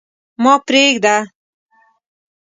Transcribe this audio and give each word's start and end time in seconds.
ما 0.43 0.53
پرېږده. 0.65 1.15